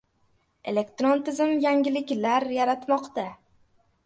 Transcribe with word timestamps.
Elektron 0.71 1.21
tizim 1.27 1.53
yengilliklar 1.67 2.47
yaratmoqda 2.57 3.29